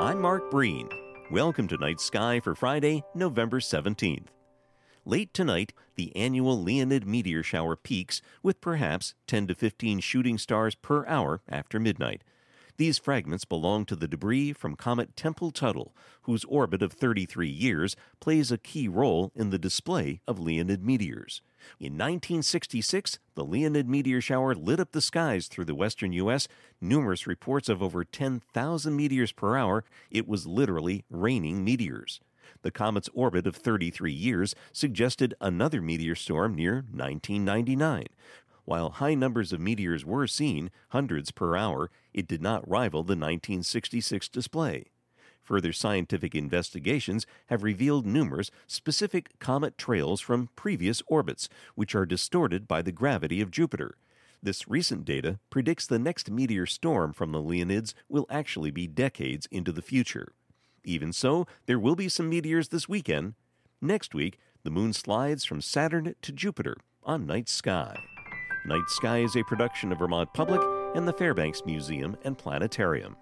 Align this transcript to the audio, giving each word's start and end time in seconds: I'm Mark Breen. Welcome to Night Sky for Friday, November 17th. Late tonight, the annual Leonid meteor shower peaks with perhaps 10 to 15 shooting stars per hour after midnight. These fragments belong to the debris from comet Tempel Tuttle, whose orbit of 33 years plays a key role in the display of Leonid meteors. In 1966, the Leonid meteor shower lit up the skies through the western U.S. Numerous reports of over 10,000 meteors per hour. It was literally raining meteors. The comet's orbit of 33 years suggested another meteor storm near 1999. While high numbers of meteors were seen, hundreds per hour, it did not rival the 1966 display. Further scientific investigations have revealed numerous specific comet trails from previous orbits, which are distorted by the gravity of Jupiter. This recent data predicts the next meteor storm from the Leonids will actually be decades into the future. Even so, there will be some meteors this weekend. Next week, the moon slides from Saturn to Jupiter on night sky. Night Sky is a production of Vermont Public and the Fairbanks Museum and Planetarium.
I'm 0.00 0.18
Mark 0.18 0.50
Breen. 0.50 0.88
Welcome 1.30 1.68
to 1.68 1.76
Night 1.76 2.00
Sky 2.00 2.40
for 2.40 2.54
Friday, 2.54 3.04
November 3.14 3.60
17th. 3.60 4.28
Late 5.04 5.34
tonight, 5.34 5.74
the 5.94 6.16
annual 6.16 6.58
Leonid 6.62 7.06
meteor 7.06 7.42
shower 7.42 7.76
peaks 7.76 8.22
with 8.42 8.62
perhaps 8.62 9.12
10 9.26 9.48
to 9.48 9.54
15 9.54 10.00
shooting 10.00 10.38
stars 10.38 10.74
per 10.74 11.06
hour 11.06 11.42
after 11.50 11.78
midnight. 11.78 12.24
These 12.80 12.96
fragments 12.96 13.44
belong 13.44 13.84
to 13.84 13.94
the 13.94 14.08
debris 14.08 14.54
from 14.54 14.74
comet 14.74 15.14
Tempel 15.14 15.50
Tuttle, 15.50 15.94
whose 16.22 16.46
orbit 16.46 16.80
of 16.80 16.94
33 16.94 17.46
years 17.46 17.94
plays 18.20 18.50
a 18.50 18.56
key 18.56 18.88
role 18.88 19.32
in 19.34 19.50
the 19.50 19.58
display 19.58 20.22
of 20.26 20.40
Leonid 20.40 20.82
meteors. 20.82 21.42
In 21.78 21.98
1966, 21.98 23.18
the 23.34 23.44
Leonid 23.44 23.86
meteor 23.86 24.22
shower 24.22 24.54
lit 24.54 24.80
up 24.80 24.92
the 24.92 25.02
skies 25.02 25.46
through 25.46 25.66
the 25.66 25.74
western 25.74 26.14
U.S. 26.14 26.48
Numerous 26.80 27.26
reports 27.26 27.68
of 27.68 27.82
over 27.82 28.02
10,000 28.02 28.96
meteors 28.96 29.32
per 29.32 29.58
hour. 29.58 29.84
It 30.10 30.26
was 30.26 30.46
literally 30.46 31.04
raining 31.10 31.62
meteors. 31.62 32.18
The 32.62 32.70
comet's 32.70 33.08
orbit 33.14 33.46
of 33.46 33.56
33 33.56 34.12
years 34.12 34.54
suggested 34.72 35.34
another 35.40 35.80
meteor 35.80 36.14
storm 36.14 36.54
near 36.54 36.76
1999. 36.92 38.06
While 38.70 38.90
high 38.90 39.14
numbers 39.14 39.52
of 39.52 39.58
meteors 39.58 40.04
were 40.04 40.28
seen, 40.28 40.70
hundreds 40.90 41.32
per 41.32 41.56
hour, 41.56 41.90
it 42.14 42.28
did 42.28 42.40
not 42.40 42.70
rival 42.70 43.02
the 43.02 43.16
1966 43.16 44.28
display. 44.28 44.84
Further 45.42 45.72
scientific 45.72 46.36
investigations 46.36 47.26
have 47.46 47.64
revealed 47.64 48.06
numerous 48.06 48.52
specific 48.68 49.36
comet 49.40 49.76
trails 49.76 50.20
from 50.20 50.50
previous 50.54 51.02
orbits, 51.08 51.48
which 51.74 51.96
are 51.96 52.06
distorted 52.06 52.68
by 52.68 52.80
the 52.80 52.92
gravity 52.92 53.40
of 53.40 53.50
Jupiter. 53.50 53.96
This 54.40 54.68
recent 54.68 55.04
data 55.04 55.40
predicts 55.50 55.88
the 55.88 55.98
next 55.98 56.30
meteor 56.30 56.66
storm 56.66 57.12
from 57.12 57.32
the 57.32 57.42
Leonids 57.42 57.92
will 58.08 58.26
actually 58.30 58.70
be 58.70 58.86
decades 58.86 59.48
into 59.50 59.72
the 59.72 59.82
future. 59.82 60.32
Even 60.84 61.12
so, 61.12 61.44
there 61.66 61.80
will 61.80 61.96
be 61.96 62.08
some 62.08 62.28
meteors 62.28 62.68
this 62.68 62.88
weekend. 62.88 63.34
Next 63.80 64.14
week, 64.14 64.38
the 64.62 64.70
moon 64.70 64.92
slides 64.92 65.44
from 65.44 65.60
Saturn 65.60 66.14
to 66.22 66.30
Jupiter 66.30 66.76
on 67.02 67.26
night 67.26 67.48
sky. 67.48 67.98
Night 68.66 68.88
Sky 68.88 69.18
is 69.20 69.36
a 69.36 69.44
production 69.44 69.90
of 69.90 69.98
Vermont 69.98 70.32
Public 70.34 70.60
and 70.94 71.08
the 71.08 71.14
Fairbanks 71.14 71.62
Museum 71.64 72.14
and 72.24 72.36
Planetarium. 72.36 73.16